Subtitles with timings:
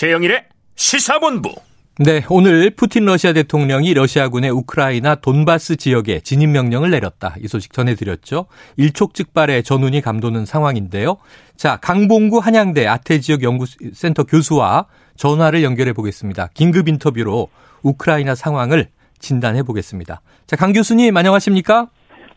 [0.00, 0.44] 최영일의
[0.76, 1.54] 시사본부.
[1.98, 7.34] 네, 오늘 푸틴 러시아 대통령이 러시아군의 우크라이나 돈바스 지역에 진입 명령을 내렸다.
[7.38, 8.46] 이 소식 전해드렸죠.
[8.78, 11.18] 일촉즉발의 전운이 감도는 상황인데요.
[11.54, 16.48] 자, 강봉구 한양대 아태 지역 연구센터 교수와 전화를 연결해 보겠습니다.
[16.54, 17.48] 긴급 인터뷰로
[17.82, 20.22] 우크라이나 상황을 진단해 보겠습니다.
[20.46, 21.90] 자, 강 교수님 안녕하십니까?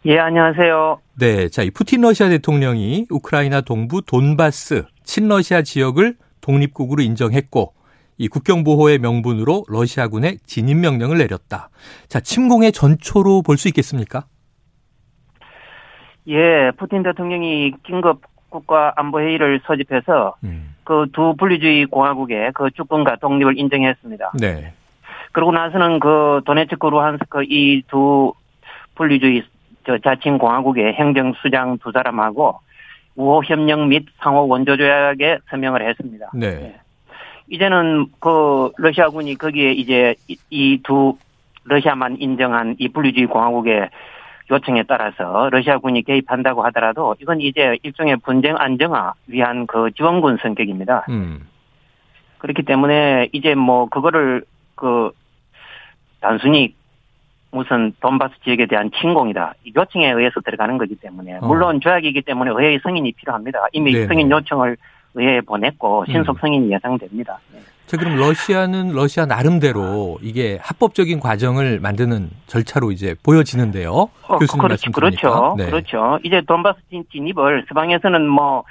[0.05, 0.99] 예, 안녕하세요.
[1.17, 7.73] 네, 자, 이 푸틴 러시아 대통령이 우크라이나 동부 돈바스 친러시아 지역을 독립국으로 인정했고
[8.19, 11.69] 이 국경 보호의 명분으로 러시아군에 진입 명령을 내렸다.
[12.07, 14.25] 자, 침공의 전초로 볼 수 있겠습니까?
[16.27, 20.75] 예, 푸틴 대통령이 긴급 국가 안보 회의를 소집해서 음.
[20.83, 24.33] 그두 분리주의 공화국의 그 주권과 독립을 인정했습니다.
[24.39, 24.73] 네.
[25.31, 28.33] 그러고 나서는 그 도네츠크 루한스크 이 두
[28.95, 29.43] 분리주의
[29.85, 32.59] 저 자친 공화국의 행정 수장 두 사람하고
[33.15, 36.31] 우호 협력 및 상호 원조 조약에 서명을 했습니다.
[36.33, 36.49] 네.
[36.55, 36.75] 네.
[37.49, 40.15] 이제는 그 러시아군이 거기에 이제
[40.49, 41.17] 이 두
[41.65, 43.89] 러시아만 인정한 이 분리주의 공화국의
[44.51, 51.05] 요청에 따라서 러시아군이 개입한다고 하더라도 이건 이제 일종의 분쟁 안정화 위한 그 지원군 성격입니다.
[51.09, 51.47] 음.
[52.39, 54.43] 그렇기 때문에 이제 뭐 그거를
[54.75, 55.11] 그
[56.19, 56.75] 단순히
[57.53, 59.53] 무슨 돈바스 지역에 대한 침공이다.
[59.75, 61.45] 요청에 의해서 들어가는 거기 때문에 어.
[61.45, 63.59] 물론 조약이기 때문에 의회의 승인이 필요합니다.
[63.71, 64.07] 이미 네네.
[64.07, 64.75] 승인 요청을
[65.13, 66.39] 의회에 보냈고 신속 음.
[66.41, 67.37] 승인이 예상됩니다.
[67.53, 67.59] 네.
[67.85, 73.91] 자, 그럼 러시아는 러시아 나름대로 이게 합법적인 과정을 만드는 절차로 이제 보여지는데요.
[73.91, 75.65] 어, 교수님 그렇죠, 그렇죠, 네.
[75.65, 76.17] 그렇죠.
[76.23, 76.79] 이제 돈바스
[77.11, 78.63] 진입을 서방에서는 뭐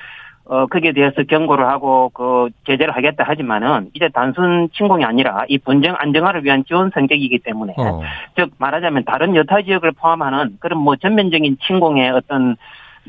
[0.45, 5.95] 어, 거기에 대해서 경고를 하고, 그, 제재를 하겠다 하지만은, 이제 단순 침공이 아니라, 이 분쟁
[5.97, 8.03] 안정화를 위한 지원 성격이기 때문에, 어.
[8.37, 12.57] 즉, 말하자면 다른 여타 지역을 포함하는 그런 뭐 전면적인 침공의 어떤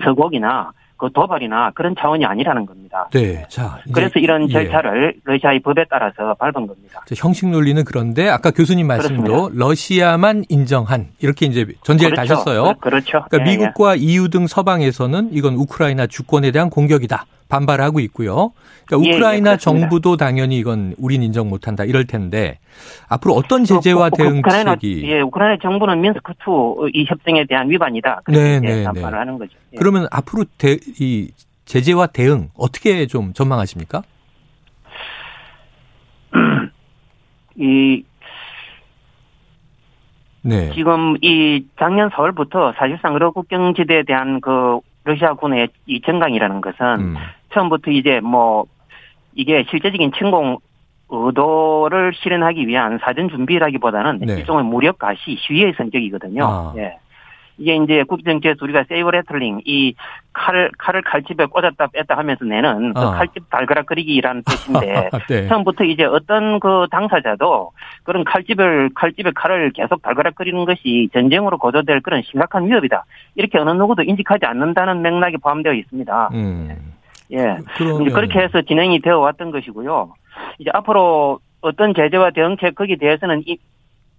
[0.04, 3.08] 서곡이나, 그 도발이나 그런 차원이 아니라는 겁니다.
[3.12, 3.46] 네.
[3.50, 3.80] 자.
[3.94, 4.54] 그래서 이런 예.
[4.54, 5.20] 절차를 예.
[5.24, 7.04] 러시아의 법에 따라서 밟은 겁니다.
[7.16, 9.66] 형식 논리는 그런데 아까 교수님 말씀도 그렇습니다.
[9.66, 12.34] 러시아만 인정한 이렇게 이제 전제를 그렇죠.
[12.36, 12.74] 다셨어요.
[12.80, 13.26] 그렇죠.
[13.30, 14.02] 그러니까 예, 미국과 예.
[14.02, 17.26] EU 등 서방에서는 이건 우크라이나 주권에 대한 공격이다.
[17.54, 18.52] 반발하고 있고요.
[18.86, 22.58] 그러니까 예, 예, 우크라이나 예, 정부도 당연히 이건 우린 인정 못한다 이럴 텐데
[23.08, 28.22] 앞으로 어떤 제재와 그, 대응책이 예, 우크라이나 정부는 민스크 2이 협정에 대한 위반이다.
[28.26, 29.18] 그렇게 네, 네, 반발을 네.
[29.18, 29.52] 하는 거죠.
[29.74, 29.78] 예.
[29.78, 31.30] 그러면 앞으로 대, 이
[31.66, 34.02] 제재와 대응 어떻게 좀 전망하십니까?
[37.56, 38.04] 이
[40.42, 40.72] 네.
[40.74, 47.16] 지금 이 작년 4월부터 사실상 러 국경지대에 대한 그 러시아군의 이 정강이라는 것은 음.
[47.54, 48.66] 처음부터 이제 뭐
[49.36, 50.58] 이게 실제적인 침공
[51.10, 54.34] 의도를 실현하기 위한 사전 준비라기보다는 네.
[54.38, 56.44] 일종의 무력 가시 시위의 성격이거든요.
[56.44, 56.74] 아.
[56.78, 56.98] 예.
[57.60, 59.94] 이게 이제 국정제에서 우리가 saber rattling 이
[60.34, 63.12] 칼을 칼을 칼집에 꽂았다 뺐다 하면서 내는 그 아.
[63.12, 65.48] 칼집 달그락거리기라는 뜻인데 네.
[65.48, 67.72] 처음부터 이제 어떤 그 당사자도
[68.04, 74.02] 그런 칼집을 칼집에 칼을 계속 달그락거리는 것이 전쟁으로 고조될 그런 심각한 위협이다 이렇게 어느 누구도
[74.02, 76.30] 인식하지 않는다는 맥락이 포함되어 있습니다.
[76.34, 76.94] 음.
[77.34, 77.58] 예.
[77.78, 78.14] 그러면...
[78.14, 80.14] 그렇게 해서 진행이 되어 왔던 것이고요.
[80.60, 83.58] 이제 앞으로 어떤 제재와 대응책 거기에 대해서는 이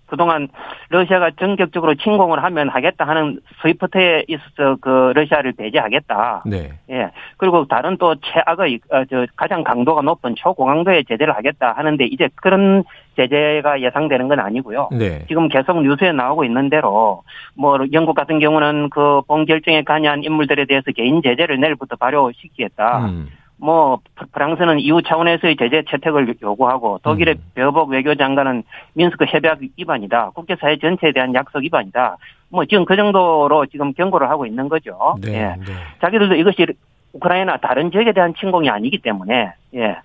[0.06, 0.48] 그동안
[0.90, 6.44] 러시아가 전격적으로 침공을 하면 하겠다 하는 스위프트에 있어서 그 러시아를 배제하겠다.
[6.46, 6.72] 네.
[6.90, 7.10] 예.
[7.36, 12.84] 그리고 다른 또 최악의 어, 저 가장 강도가 높은 초고강도의 제재를 하겠다 하는데 이제 그런
[13.16, 14.88] 제재가 예상되는 건 아니고요.
[14.92, 15.24] 네.
[15.28, 17.22] 지금 계속 뉴스에 나오고 있는 대로
[17.56, 23.06] 뭐 영국 같은 경우는 그 본 결정에 관여한 인물들에 대해서 개인 제재를 내일부터 발효시키겠다.
[23.06, 23.28] 음.
[23.64, 23.98] 뭐
[24.32, 27.42] 프랑스는 이후 차원에서의 제재 채택을 요구하고 독일의 음.
[27.54, 30.30] 베어복 외교장관은 민스크 협약 위반이다.
[30.34, 32.18] 국제사회 전체에 대한 약속 위반이다.
[32.50, 35.14] 뭐 지금 그 정도로 지금 경고를 하고 있는 거죠.
[35.22, 35.40] 네, 예.
[35.64, 35.72] 네.
[36.02, 36.66] 자기들도 이것이
[37.14, 39.96] 우크라이나 다른 지역에 대한 침공이 아니기 때문에 예.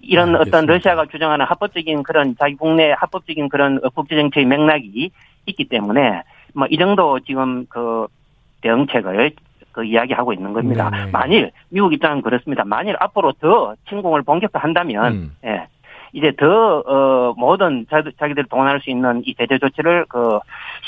[0.00, 5.10] 이런 네, 어떤 러시아가 주장하는 합법적인 그런 자기 국내 합법적인 그런 국제 정책의 맥락이
[5.44, 6.22] 있기 때문에
[6.54, 8.06] 뭐 이 정도 지금 그
[8.62, 9.32] 대응책을
[9.76, 10.88] 그 이야기하고 있는 겁니다.
[10.88, 11.10] 네네.
[11.10, 12.64] 만일 미국 입장은 그렇습니다.
[12.64, 15.36] 만일 앞으로 더 침공을 본격화한다면 음.
[15.44, 15.66] 예.
[16.12, 20.38] 이제 더 어, 모든 자기들 동원할 수 있는 이 제재 조치를 그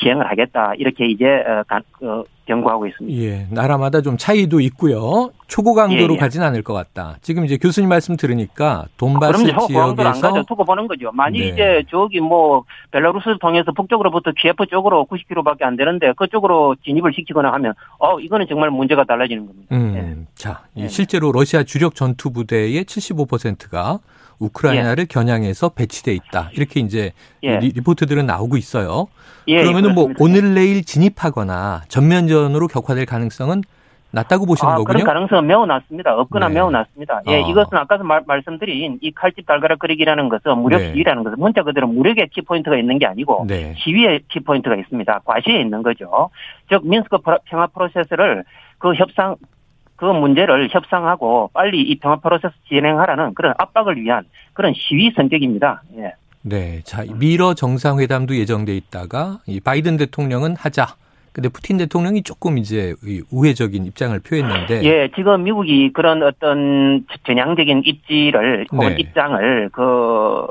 [0.01, 3.23] 시행을 하겠다 이렇게 이제 어, 가, 어, 경고하고 있습니다.
[3.23, 5.31] 예, 나라마다 좀 차이도 있고요.
[5.47, 6.19] 초고 강도로 예, 예.
[6.19, 7.17] 가진 않을 것 같다.
[7.21, 11.11] 지금 이제 교수님 말씀 들으니까 돈바스 아, 지역에서 두고 보는 거죠.
[11.13, 11.49] 만약 네.
[11.49, 17.75] 이제 저기 뭐 벨라루스 통해서 북쪽으로부터 키예프 쪽으로 90km밖에 안 되는데 그쪽으로 진입을 시키거나 하면
[17.99, 19.69] 어 이거는 정말 문제가 달라지는 겁니다.
[19.73, 20.27] 음, 예.
[20.35, 20.89] 자, 예.
[20.89, 23.99] 실제로 러시아 주력 전투 부대의 75%가
[24.39, 25.07] 우크라이나를 예.
[25.07, 26.51] 겨냥해서 배치돼 있다.
[26.55, 27.13] 이렇게 이제
[27.43, 27.59] 예.
[27.59, 29.09] 리, 포트들은 나오고 있어요.
[29.49, 33.63] 예, 그러면은 뭐 오늘 내일 진입하거나 전면전으로 격화될 가능성은
[34.11, 34.95] 낮다고 보시는 아, 거군요.
[34.95, 36.17] 그런 가능성은 매우 낮습니다.
[36.17, 36.55] 없거나 네.
[36.55, 37.21] 매우 낮습니다.
[37.29, 37.39] 예, 아.
[37.47, 40.93] 이것은 아까도 말, 말씀드린 이 칼집 달가락거리기라는 것은 무력 네.
[40.93, 43.75] 시위라는 것은 문자 그대로 무력의 키포인트가 있는 게 아니고 네.
[43.77, 45.21] 시위의 키포인트가 있습니다.
[45.25, 46.31] 과시에 있는 거죠.
[46.71, 48.45] 즉 민스크 평화 프로세스를
[48.79, 49.37] 그 협상
[49.99, 54.25] 그 문제를 협상하고 빨리 이 평화 프로세스 진행하라는 그런 압박을 위한
[54.55, 55.83] 그런 시위 성격입니다.
[55.97, 56.13] 예.
[56.43, 56.81] 네.
[56.85, 60.87] 자, 미러 정상회담도 예정돼 있다가 이 바이든 대통령은 하자.
[61.33, 67.83] 근데 푸틴 대통령이 조금 이제 이 우회적인 입장을 표했는데 예, 지금 미국이 그런 어떤 전향적인
[67.85, 68.97] 입지를 혹은 네.
[68.99, 70.47] 입장을 그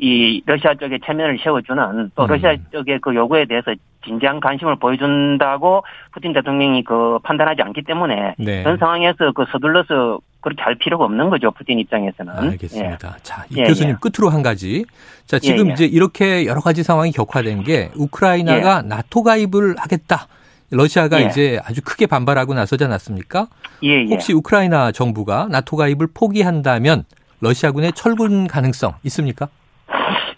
[0.00, 2.26] 이 러시아 쪽에 체면을 세워주는 또 음.
[2.26, 8.62] 러시아 쪽의 그 요구에 대해서 진지한 관심을 보여준다고 푸틴 대통령이 그 판단하지 않기 때문에 네.
[8.62, 12.32] 그런 상황에서 그 서둘러서 그렇게 할 필요가 없는 거죠 푸틴 입장에서는.
[12.32, 13.16] 알겠습니다.
[13.22, 13.96] 자, 이 예, 교수님 예.
[14.00, 14.86] 끝으로 한 가지.
[15.26, 15.74] 자, 지금 예, 예.
[15.74, 20.28] 이제 이렇게 여러 가지 상황이 격화된 게 우크라이나가 나토 가입을 하겠다.
[20.70, 21.26] 러시아가 예.
[21.26, 23.48] 이제 아주 크게 반발하고 나서지 않았습니까?
[23.82, 24.06] 예, 예.
[24.08, 27.04] 혹시 우크라이나 정부가 나토 가입을 포기한다면
[27.40, 29.48] 러시아군의 철군 가능성 있습니까?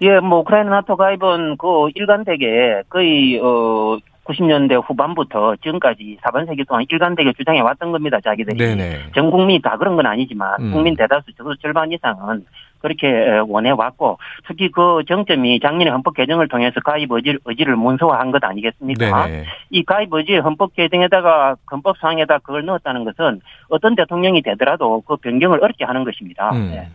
[0.00, 6.84] 예, 뭐 우크라이나 나토 가입은 그 일관되게 거의 어 90년대 후반부터 지금까지 4반 세기 동안
[6.88, 8.20] 일관되게 주장해 왔던 겁니다.
[8.20, 8.56] 자기들이.
[8.56, 9.10] 네네.
[9.14, 10.72] 전 국민이 다 그런 건 아니지만 음.
[10.72, 12.44] 국민 대다수 적어도 절반 이상은
[12.78, 18.42] 그렇게 원해 왔고 특히 그 정점이 작년에 헌법 개정을 통해서 가입 의지, 의지를 문서화한 것
[18.42, 19.26] 아니겠습니까?
[19.26, 19.44] 네네.
[19.70, 25.62] 이 가입 의지 헌법 개정에다가 헌법 사항에다 그걸 넣었다는 것은 어떤 대통령이 되더라도 그 변경을
[25.62, 26.50] 어렵게 하는 것입니다.
[26.50, 26.70] 음.
[26.72, 26.88] 네.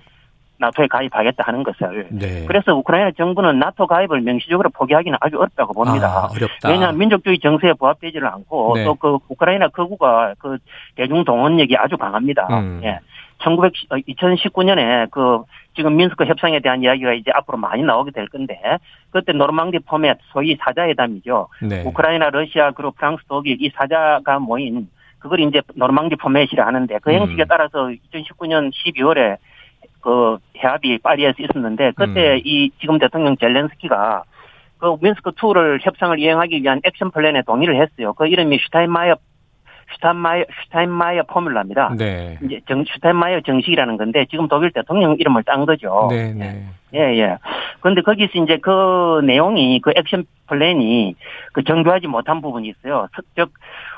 [0.60, 2.08] 나토에 가입하겠다 하는 것을.
[2.12, 2.46] 네.
[2.48, 6.08] 그래서 우크라이나 정부는 나토 가입을 명시적으로 포기하기는 아주 어렵다고 봅니다.
[6.08, 6.70] 아, 어렵다.
[6.70, 8.84] 왜냐하면 민족주의 정세에 부합되지를 않고 네.
[8.84, 10.58] 또그 우크라이나 극우가 그
[10.96, 12.48] 대중 동원력이 아주 강합니다.
[12.50, 12.82] 음.
[12.84, 13.00] 예.
[13.40, 13.74] 1900
[14.08, 15.44] 2019년에 그
[15.76, 18.60] 지금 민스크 협상에 대한 이야기가 이제 앞으로 많이 나오게 될 건데
[19.12, 21.48] 그때 노르망디 포맷 소위 사자회담이죠.
[21.70, 21.84] 네.
[21.86, 24.88] 우크라이나, 러시아 그리고 프랑스, 독일 이 사자가 모인
[25.20, 27.20] 그걸 이제 노르망디 포맷이라 하는데 그 음.
[27.20, 29.38] 형식에 따라서 2019년 12월에
[30.02, 32.42] 그 회합이 파리에서 있었는데 그때 음.
[32.44, 34.24] 이 지금 대통령 젤렌스키가
[34.78, 38.14] 그 민스크 2를 협상을 이행하기 위한 액션 플랜에 동의를 했어요.
[38.14, 39.16] 그 이름이 슈타인마이어
[39.94, 41.96] 슈타인마이어 슈타인마이어 formula입니다.
[41.98, 42.38] 네.
[42.44, 46.08] 이제 정 슈타인마이어 정식이라는 건데 지금 독일 대통령 이름을 딴 거죠.
[46.12, 46.66] 네, 네.
[46.94, 47.38] 예, 예.
[47.80, 51.16] 그런데 거기서 이제 그 내용이 그 액션 플랜이
[51.54, 53.08] 그 정교하지 못한 부분이 있어요.
[53.36, 53.52] 즉,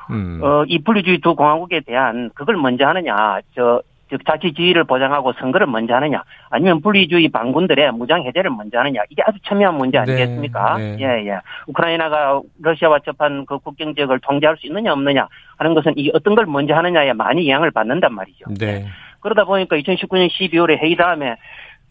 [0.09, 0.39] 음.
[0.43, 5.67] 어, 이 분리주의 두 공화국에 대한 그걸 먼저 하느냐, 저, 즉 자치 지위를 보장하고 선거를
[5.67, 10.77] 먼저 하느냐, 아니면 분리주의 반군들의 무장 해제를 먼저 하느냐, 이게 아주 첨예한 문제 아니겠습니까?
[10.77, 11.03] 네, 네.
[11.03, 11.39] 예, 예.
[11.67, 15.27] 우크라이나가 러시아와 접한 그 국경 지역을 통제할 수 있느냐 없느냐
[15.57, 18.45] 하는 것은 이 어떤 걸 먼저 하느냐에 많이 영향을 받는단 말이죠.
[18.59, 18.85] 네.
[19.19, 21.35] 그러다 보니까 2019년 12월에 회의 다음에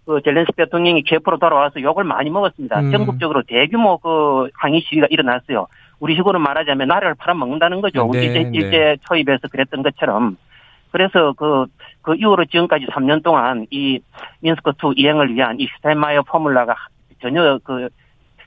[0.09, 2.81] 그 젤렌스키 대통령이 키예프로 돌아와서 욕을 많이 먹었습니다.
[2.81, 2.91] 음.
[2.91, 5.67] 전국적으로 대규모 그 항의 시위가 일어났어요.
[6.01, 8.09] 우리 식으로 말하자면 나라를 팔아먹는다는 거죠.
[8.13, 8.51] 네, 일제, 네.
[8.55, 10.39] 일제 초입에서 그랬던 것처럼.
[10.91, 11.67] 그래서 그,
[12.03, 14.01] 그 이후로 지금까지 3년 동안 이
[14.43, 16.75] 민스크2 이행을 위한 이 슈타인마이어 formula가
[17.21, 17.89] 전혀 그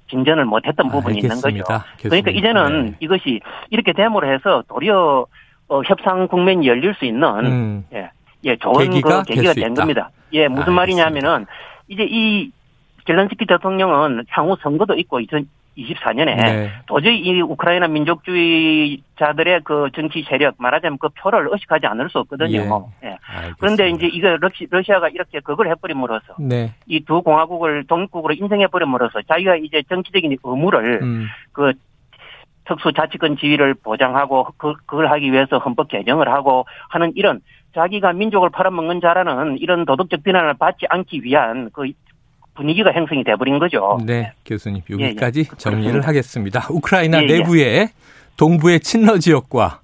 [0.09, 1.63] 진전을 못했던 부분이 있는 거죠.
[2.01, 2.31] 그러니까.
[2.31, 2.95] 이제는 네.
[2.99, 3.39] 이것이
[3.69, 5.25] 이렇게 됨으로 해서 도리어
[5.69, 7.85] 어, 협상 국면이 열릴 수 있는 음.
[8.43, 9.81] 예, 좋은 계기가 그 계기가 된 있다.
[9.81, 10.09] 겁니다.
[10.33, 10.81] 예, 무슨 알겠습니다.
[10.81, 11.45] 말이냐면은
[11.88, 12.51] 이제 이
[13.05, 15.21] 젤렌스키 대통령은 향후 선거도 있고
[15.77, 16.71] 2024년에 네.
[16.85, 22.89] 도저히 이 우크라이나 민족주의자들의 그 정치 세력 말하자면 그 표를 의식하지 않을 수 없거든요.
[23.03, 23.17] 예.
[23.25, 23.55] 알겠습니다.
[23.60, 26.74] 그런데 이제 이거 러시, 러시아가 이렇게 그걸 해버림으로써 네.
[26.88, 31.27] 이두 공화국을 독립국으로 인정해버림으로써 자기가 이제 정치적인 의무를 음.
[31.51, 31.74] 그
[32.65, 37.41] 특수자치권 지위를 보장하고 그, 그걸 하기 위해서 헌법 개정을 하고 하는 이런
[37.74, 41.89] 자기가 민족을 팔아먹는 자라는 이런 도덕적 비난을 받지 않기 위한 그
[42.62, 44.00] 분위기가 형성이 돼버린 거죠.
[44.06, 45.06] 네, 교수님 예, 예.
[45.08, 46.08] 여기까지 정리를 그렇습니다.
[46.08, 46.68] 하겠습니다.
[46.70, 47.38] 우크라이나 예, 예.
[47.39, 47.89] 내부의
[48.38, 49.80] 동부의 친러 지역과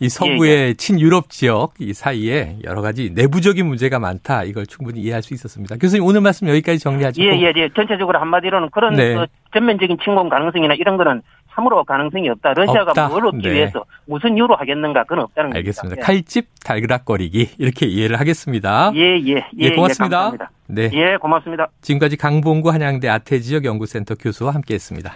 [0.00, 4.44] 이 서부의 예, 친유럽 지역 이 사이에 여러 가지 내부적인 문제가 많다.
[4.44, 5.76] 이걸 충분히 이해할 수 있었습니다.
[5.76, 7.68] 교수님 오늘 말씀 여기까지 정리하시고 예, 예, 예.
[7.76, 9.14] 전체적으로 한마디로는 그런 네.
[9.14, 11.22] 그 전면적인 침공 가능성이나 이런 거는
[11.54, 12.54] 참으로 가능성이 없다.
[12.54, 13.08] 러시아가 없다.
[13.08, 13.54] 뭘 얻기 네.
[13.54, 15.96] 위해서 무슨 이유로 하겠는가 그건 없다는 알겠습니다.
[15.96, 16.06] 겁니다.
[16.06, 18.92] 칼집 달그락거리기 이렇게 이해를 하겠습니다.
[18.94, 20.30] 예, 예, 예, 예, 고맙습니다.
[20.30, 20.50] 감사합니다.
[20.68, 21.68] 네, 예, 고맙습니다.
[21.82, 25.12] 지금까지 강봉구 한양대 아태지역 연구센터 교수와 함께했습니다.